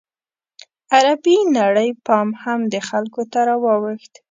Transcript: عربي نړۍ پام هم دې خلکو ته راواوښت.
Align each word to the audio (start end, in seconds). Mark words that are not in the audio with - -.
عربي 0.93 1.37
نړۍ 1.57 1.89
پام 2.05 2.27
هم 2.41 2.59
دې 2.71 2.81
خلکو 2.89 3.21
ته 3.31 3.39
راواوښت. 3.47 4.13